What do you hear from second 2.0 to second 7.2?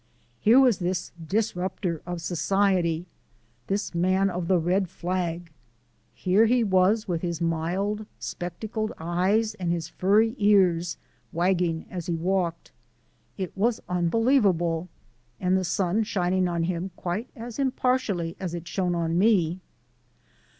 of society, this man of the red flag here he was